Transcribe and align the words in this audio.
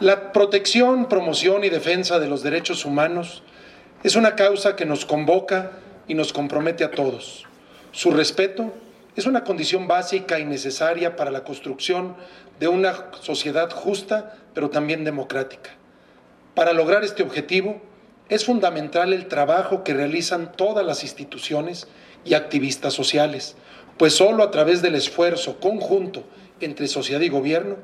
La 0.00 0.32
protección, 0.32 1.08
promoción 1.08 1.62
y 1.62 1.68
defensa 1.68 2.18
de 2.18 2.26
los 2.26 2.42
derechos 2.42 2.84
humanos 2.84 3.44
es 4.02 4.16
una 4.16 4.34
causa 4.34 4.74
que 4.74 4.86
nos 4.86 5.06
convoca 5.06 5.70
y 6.08 6.14
nos 6.14 6.32
compromete 6.32 6.82
a 6.82 6.90
todos. 6.90 7.46
Su 7.92 8.10
respeto 8.10 8.72
es 9.14 9.26
una 9.26 9.44
condición 9.44 9.86
básica 9.86 10.40
y 10.40 10.44
necesaria 10.44 11.14
para 11.14 11.30
la 11.30 11.44
construcción 11.44 12.16
de 12.58 12.66
una 12.66 13.12
sociedad 13.20 13.70
justa, 13.70 14.36
pero 14.52 14.68
también 14.68 15.04
democrática. 15.04 15.70
Para 16.56 16.72
lograr 16.72 17.04
este 17.04 17.22
objetivo, 17.22 17.80
es 18.28 18.44
fundamental 18.44 19.12
el 19.12 19.28
trabajo 19.28 19.84
que 19.84 19.94
realizan 19.94 20.50
todas 20.56 20.84
las 20.84 21.04
instituciones 21.04 21.86
y 22.24 22.34
activistas 22.34 22.94
sociales, 22.94 23.54
pues 23.96 24.12
solo 24.14 24.42
a 24.42 24.50
través 24.50 24.82
del 24.82 24.96
esfuerzo 24.96 25.60
conjunto 25.60 26.24
entre 26.60 26.88
sociedad 26.88 27.20
y 27.20 27.28
gobierno 27.28 27.76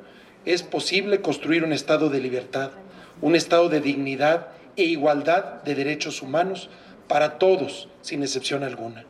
es 0.45 0.62
posible 0.62 1.20
construir 1.20 1.64
un 1.64 1.72
estado 1.72 2.09
de 2.09 2.20
libertad, 2.20 2.70
un 3.20 3.36
estado 3.36 3.68
de 3.68 3.81
dignidad 3.81 4.48
e 4.76 4.85
igualdad 4.85 5.62
de 5.62 5.75
derechos 5.75 6.22
humanos 6.22 6.71
para 7.08 7.39
todos, 7.39 7.89
sin 8.00 8.22
excepción 8.22 8.62
alguna. 8.62 9.04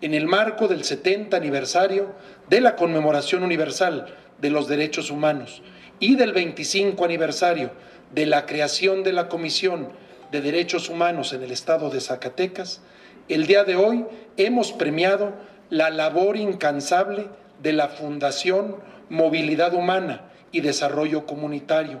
En 0.00 0.12
el 0.12 0.26
marco 0.26 0.68
del 0.68 0.84
70 0.84 1.36
aniversario 1.36 2.12
de 2.50 2.60
la 2.60 2.76
conmemoración 2.76 3.42
universal 3.42 4.06
de 4.40 4.50
los 4.50 4.68
derechos 4.68 5.10
humanos 5.10 5.62
y 6.00 6.16
del 6.16 6.32
25 6.32 7.02
aniversario 7.04 7.70
de 8.14 8.26
la 8.26 8.44
creación 8.44 9.02
de 9.02 9.12
la 9.12 9.28
Comisión 9.28 9.88
de 10.30 10.42
Derechos 10.42 10.90
Humanos 10.90 11.32
en 11.32 11.42
el 11.42 11.52
Estado 11.52 11.90
de 11.90 12.00
Zacatecas, 12.00 12.82
el 13.28 13.46
día 13.46 13.64
de 13.64 13.76
hoy 13.76 14.04
hemos 14.36 14.72
premiado 14.72 15.32
la 15.70 15.90
labor 15.90 16.36
incansable 16.36 17.28
de 17.62 17.72
la 17.72 17.88
Fundación 17.88 18.76
Movilidad 19.08 19.74
Humana 19.74 20.32
y 20.54 20.60
Desarrollo 20.60 21.26
Comunitario, 21.26 22.00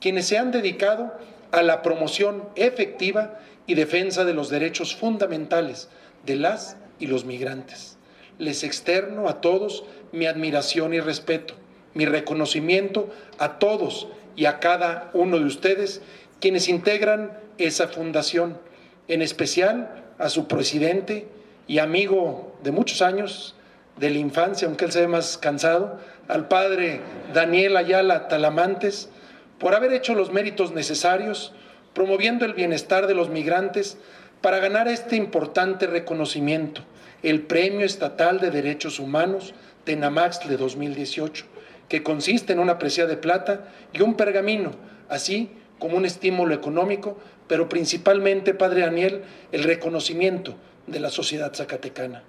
quienes 0.00 0.26
se 0.28 0.38
han 0.38 0.52
dedicado 0.52 1.12
a 1.50 1.62
la 1.62 1.82
promoción 1.82 2.48
efectiva 2.54 3.40
y 3.66 3.74
defensa 3.74 4.24
de 4.24 4.34
los 4.34 4.50
derechos 4.50 4.94
fundamentales 4.94 5.88
de 6.24 6.36
las 6.36 6.76
y 7.00 7.08
los 7.08 7.24
migrantes. 7.24 7.98
Les 8.38 8.62
externo 8.62 9.28
a 9.28 9.40
todos 9.40 9.82
mi 10.12 10.26
admiración 10.26 10.94
y 10.94 11.00
respeto, 11.00 11.54
mi 11.92 12.06
reconocimiento 12.06 13.10
a 13.38 13.58
todos 13.58 14.06
y 14.36 14.44
a 14.44 14.60
cada 14.60 15.10
uno 15.12 15.40
de 15.40 15.46
ustedes 15.46 16.00
quienes 16.40 16.68
integran 16.68 17.36
esa 17.58 17.88
fundación, 17.88 18.58
en 19.08 19.22
especial 19.22 20.04
a 20.18 20.28
su 20.28 20.46
presidente 20.46 21.26
y 21.66 21.80
amigo 21.80 22.56
de 22.62 22.70
muchos 22.70 23.02
años, 23.02 23.56
de 23.98 24.10
la 24.10 24.18
infancia, 24.18 24.68
aunque 24.68 24.84
él 24.84 24.92
se 24.92 25.00
ve 25.00 25.08
más 25.08 25.38
cansado, 25.38 25.98
al 26.28 26.48
padre 26.48 27.00
Daniel 27.32 27.76
Ayala 27.76 28.28
Talamantes, 28.28 29.08
por 29.58 29.74
haber 29.74 29.92
hecho 29.92 30.14
los 30.14 30.32
méritos 30.32 30.72
necesarios, 30.72 31.52
promoviendo 31.94 32.44
el 32.44 32.54
bienestar 32.54 33.06
de 33.06 33.14
los 33.14 33.28
migrantes 33.28 33.98
para 34.40 34.58
ganar 34.58 34.88
este 34.88 35.16
importante 35.16 35.86
reconocimiento, 35.86 36.82
el 37.22 37.42
Premio 37.42 37.84
Estatal 37.84 38.40
de 38.40 38.50
Derechos 38.50 39.00
Humanos 39.00 39.54
de 39.96 40.56
2018, 40.58 41.46
que 41.88 42.02
consiste 42.02 42.52
en 42.52 42.58
una 42.58 42.78
presea 42.78 43.06
de 43.06 43.16
plata 43.16 43.64
y 43.94 44.02
un 44.02 44.16
pergamino, 44.16 44.72
así 45.08 45.50
como 45.78 45.96
un 45.96 46.04
estímulo 46.04 46.54
económico, 46.54 47.18
pero 47.46 47.70
principalmente, 47.70 48.52
Padre 48.52 48.82
Daniel, 48.82 49.22
el 49.50 49.64
reconocimiento 49.64 50.56
de 50.86 51.00
la 51.00 51.08
sociedad 51.08 51.54
zacatecana. 51.54 52.22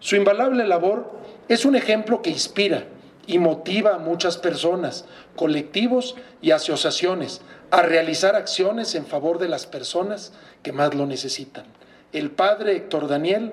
Su 0.00 0.16
invalable 0.16 0.66
labor 0.66 1.10
es 1.48 1.64
un 1.64 1.76
ejemplo 1.76 2.22
que 2.22 2.30
inspira 2.30 2.84
y 3.26 3.38
motiva 3.38 3.94
a 3.94 3.98
muchas 3.98 4.36
personas, 4.36 5.04
colectivos 5.34 6.16
y 6.40 6.52
asociaciones 6.52 7.40
a 7.70 7.82
realizar 7.82 8.36
acciones 8.36 8.94
en 8.94 9.06
favor 9.06 9.38
de 9.38 9.48
las 9.48 9.66
personas 9.66 10.32
que 10.62 10.72
más 10.72 10.94
lo 10.94 11.06
necesitan. 11.06 11.64
El 12.12 12.30
padre 12.30 12.76
Héctor 12.76 13.08
Daniel 13.08 13.52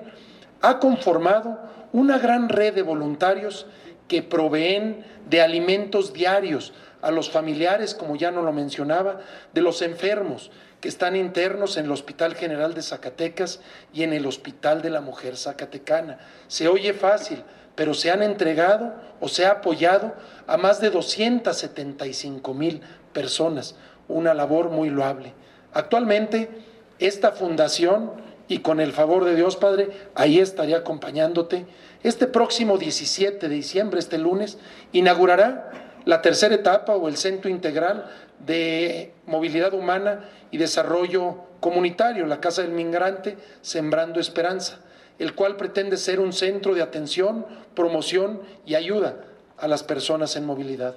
ha 0.62 0.78
conformado 0.78 1.58
una 1.92 2.18
gran 2.18 2.48
red 2.48 2.74
de 2.74 2.82
voluntarios 2.82 3.66
que 4.08 4.22
proveen 4.22 5.04
de 5.28 5.40
alimentos 5.40 6.12
diarios 6.12 6.72
a 7.02 7.10
los 7.10 7.30
familiares, 7.30 7.94
como 7.94 8.16
ya 8.16 8.30
no 8.30 8.42
lo 8.42 8.52
mencionaba, 8.52 9.20
de 9.52 9.60
los 9.60 9.82
enfermos 9.82 10.50
que 10.80 10.88
están 10.88 11.16
internos 11.16 11.76
en 11.76 11.86
el 11.86 11.92
Hospital 11.92 12.34
General 12.34 12.74
de 12.74 12.82
Zacatecas 12.82 13.60
y 13.92 14.02
en 14.02 14.12
el 14.12 14.26
Hospital 14.26 14.82
de 14.82 14.90
la 14.90 15.00
Mujer 15.00 15.36
Zacatecana. 15.36 16.18
Se 16.46 16.68
oye 16.68 16.92
fácil, 16.92 17.42
pero 17.74 17.94
se 17.94 18.10
han 18.10 18.22
entregado 18.22 18.94
o 19.20 19.28
se 19.28 19.46
ha 19.46 19.52
apoyado 19.52 20.14
a 20.46 20.56
más 20.56 20.80
de 20.80 20.90
275 20.90 22.54
mil 22.54 22.82
personas, 23.12 23.76
una 24.08 24.34
labor 24.34 24.70
muy 24.70 24.90
loable. 24.90 25.32
Actualmente, 25.72 26.50
esta 26.98 27.32
fundación, 27.32 28.12
y 28.48 28.58
con 28.58 28.80
el 28.80 28.92
favor 28.92 29.24
de 29.24 29.34
Dios 29.34 29.56
Padre, 29.56 29.90
ahí 30.14 30.38
estaré 30.38 30.74
acompañándote, 30.74 31.66
este 32.02 32.26
próximo 32.26 32.76
17 32.76 33.48
de 33.48 33.54
diciembre, 33.54 33.98
este 33.98 34.18
lunes, 34.18 34.58
inaugurará 34.92 35.70
la 36.04 36.20
tercera 36.20 36.54
etapa 36.54 36.94
o 36.96 37.08
el 37.08 37.16
Centro 37.16 37.50
Integral 37.50 38.10
de 38.38 39.14
Movilidad 39.26 39.72
Humana 39.72 40.28
y 40.50 40.58
Desarrollo 40.58 41.36
Comunitario, 41.60 42.26
la 42.26 42.40
Casa 42.40 42.62
del 42.62 42.72
Migrante, 42.72 43.38
Sembrando 43.62 44.20
Esperanza, 44.20 44.80
el 45.18 45.34
cual 45.34 45.56
pretende 45.56 45.96
ser 45.96 46.20
un 46.20 46.32
centro 46.32 46.74
de 46.74 46.82
atención, 46.82 47.46
promoción 47.74 48.42
y 48.66 48.74
ayuda 48.74 49.16
a 49.56 49.68
las 49.68 49.82
personas 49.82 50.36
en 50.36 50.44
movilidad. 50.44 50.96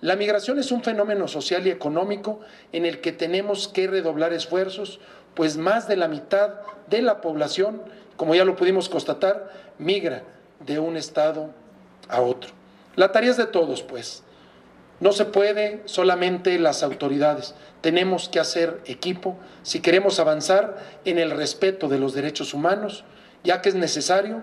La 0.00 0.16
migración 0.16 0.58
es 0.58 0.72
un 0.72 0.82
fenómeno 0.82 1.26
social 1.26 1.66
y 1.66 1.70
económico 1.70 2.40
en 2.72 2.84
el 2.86 3.00
que 3.00 3.12
tenemos 3.12 3.68
que 3.68 3.86
redoblar 3.86 4.32
esfuerzos, 4.32 5.00
pues 5.36 5.56
más 5.58 5.86
de 5.86 5.96
la 5.96 6.08
mitad 6.08 6.54
de 6.88 7.02
la 7.02 7.20
población, 7.20 7.82
como 8.16 8.34
ya 8.34 8.44
lo 8.44 8.56
pudimos 8.56 8.88
constatar, 8.88 9.52
migra 9.78 10.24
de 10.60 10.80
un 10.80 10.96
estado 10.96 11.50
a 12.08 12.22
otro. 12.22 12.50
La 12.96 13.12
tarea 13.12 13.30
es 13.30 13.36
de 13.36 13.46
todos, 13.46 13.82
pues. 13.82 14.24
No 14.98 15.12
se 15.12 15.26
puede 15.26 15.82
solamente 15.84 16.58
las 16.58 16.82
autoridades. 16.82 17.54
Tenemos 17.82 18.30
que 18.30 18.40
hacer 18.40 18.80
equipo 18.86 19.36
si 19.62 19.80
queremos 19.80 20.18
avanzar 20.18 20.78
en 21.04 21.18
el 21.18 21.30
respeto 21.30 21.88
de 21.88 21.98
los 21.98 22.14
derechos 22.14 22.54
humanos, 22.54 23.04
ya 23.44 23.60
que 23.60 23.68
es 23.68 23.74
necesario 23.74 24.42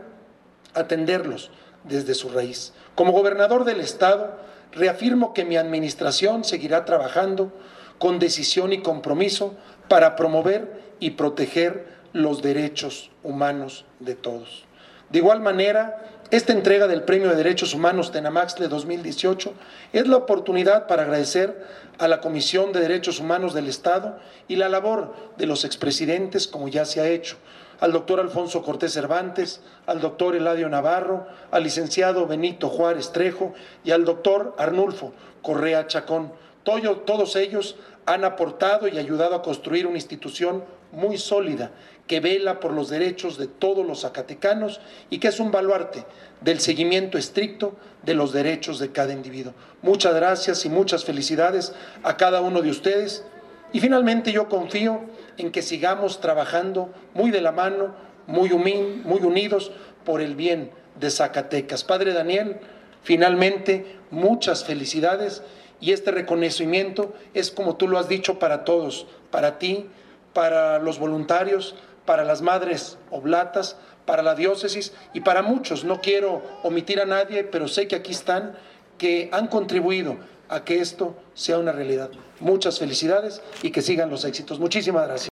atenderlos 0.75 1.49
desde 1.83 2.13
su 2.13 2.29
raíz. 2.29 2.73
Como 2.93 3.13
gobernador 3.13 3.65
del 3.65 3.79
Estado, 3.79 4.37
reafirmo 4.71 5.33
que 5.33 5.43
mi 5.43 5.57
administración 5.57 6.43
seguirá 6.43 6.85
trabajando 6.85 7.51
con 7.97 8.19
decisión 8.19 8.73
y 8.73 8.81
compromiso 8.81 9.55
para 9.87 10.15
promover 10.15 10.81
y 10.99 11.11
proteger 11.11 11.87
los 12.13 12.41
derechos 12.41 13.11
humanos 13.23 13.85
de 13.99 14.15
todos. 14.15 14.65
De 15.09 15.19
igual 15.19 15.41
manera, 15.41 16.03
esta 16.31 16.53
entrega 16.53 16.87
del 16.87 17.03
Premio 17.03 17.29
de 17.29 17.35
Derechos 17.35 17.75
Humanos 17.75 18.11
Tenamaxle 18.11 18.67
2018 18.67 19.53
es 19.93 20.07
la 20.07 20.17
oportunidad 20.17 20.87
para 20.87 21.03
agradecer 21.03 21.63
a 21.99 22.07
la 22.07 22.21
Comisión 22.21 22.71
de 22.71 22.79
Derechos 22.79 23.19
Humanos 23.19 23.53
del 23.53 23.67
Estado 23.67 24.17
y 24.47 24.55
la 24.55 24.69
labor 24.69 25.13
de 25.37 25.45
los 25.45 25.65
expresidentes, 25.65 26.47
como 26.47 26.69
ya 26.69 26.85
se 26.85 27.01
ha 27.01 27.07
hecho, 27.07 27.37
al 27.79 27.91
doctor 27.91 28.19
Alfonso 28.19 28.63
Cortés 28.63 28.93
Cervantes, 28.93 29.61
al 29.85 30.01
doctor 30.01 30.35
Eladio 30.35 30.69
Navarro, 30.69 31.27
al 31.51 31.63
licenciado 31.63 32.25
Benito 32.25 32.69
Juárez 32.69 33.11
Trejo 33.11 33.53
y 33.83 33.91
al 33.91 34.05
doctor 34.05 34.55
Arnulfo 34.57 35.13
Correa 35.43 35.85
Chacón. 35.85 36.31
Todos 36.63 37.35
ellos 37.35 37.75
han 38.05 38.25
aportado 38.25 38.87
y 38.87 38.97
ayudado 38.97 39.35
a 39.35 39.41
construir 39.41 39.87
una 39.87 39.97
institución 39.97 40.63
muy 40.91 41.17
sólida 41.17 41.71
que 42.07 42.19
vela 42.19 42.59
por 42.59 42.73
los 42.73 42.89
derechos 42.89 43.37
de 43.37 43.47
todos 43.47 43.85
los 43.85 44.01
zacatecanos 44.01 44.81
y 45.09 45.19
que 45.19 45.29
es 45.29 45.39
un 45.39 45.51
baluarte 45.51 46.05
del 46.41 46.59
seguimiento 46.59 47.17
estricto 47.17 47.75
de 48.03 48.13
los 48.13 48.33
derechos 48.33 48.79
de 48.79 48.91
cada 48.91 49.13
individuo. 49.13 49.53
Muchas 49.81 50.13
gracias 50.13 50.65
y 50.65 50.69
muchas 50.69 51.05
felicidades 51.05 51.73
a 52.03 52.17
cada 52.17 52.41
uno 52.41 52.61
de 52.61 52.69
ustedes. 52.69 53.23
Y 53.71 53.79
finalmente 53.79 54.31
yo 54.31 54.49
confío 54.49 55.01
en 55.37 55.51
que 55.51 55.61
sigamos 55.61 56.19
trabajando 56.19 56.93
muy 57.13 57.31
de 57.31 57.41
la 57.41 57.51
mano, 57.51 57.95
muy, 58.27 58.49
muy 58.49 59.21
unidos 59.21 59.71
por 60.05 60.21
el 60.21 60.35
bien 60.35 60.71
de 60.99 61.09
Zacatecas. 61.09 61.83
Padre 61.83 62.13
Daniel, 62.13 62.57
finalmente 63.01 63.97
muchas 64.11 64.63
felicidades 64.63 65.41
y 65.83 65.91
este 65.91 66.11
reconocimiento 66.11 67.13
es 67.33 67.51
como 67.51 67.75
tú 67.75 67.89
lo 67.89 67.99
has 67.99 68.07
dicho 68.07 68.39
para 68.39 68.63
todos, 68.63 69.05
para 69.31 69.59
ti, 69.59 69.89
para 70.31 70.79
los 70.79 70.97
voluntarios, 70.97 71.75
para 72.05 72.23
las 72.23 72.41
madres 72.41 72.97
oblatas, 73.11 73.75
para 74.05 74.23
la 74.23 74.33
diócesis 74.33 74.93
y 75.13 75.19
para 75.19 75.41
muchos. 75.41 75.83
No 75.83 75.99
quiero 75.99 76.41
omitir 76.63 77.01
a 77.01 77.05
nadie, 77.05 77.43
pero 77.43 77.67
sé 77.67 77.89
que 77.89 77.97
aquí 77.97 78.13
están, 78.13 78.55
que 78.97 79.27
han 79.33 79.47
contribuido 79.47 80.15
a 80.47 80.63
que 80.63 80.79
esto 80.79 81.17
sea 81.33 81.57
una 81.57 81.73
realidad. 81.73 82.11
Muchas 82.39 82.79
felicidades 82.79 83.41
y 83.61 83.71
que 83.71 83.81
sigan 83.81 84.09
los 84.09 84.23
éxitos. 84.23 84.61
Muchísimas 84.61 85.05
gracias. 85.05 85.21